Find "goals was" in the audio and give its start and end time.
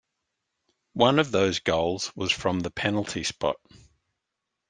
1.59-2.31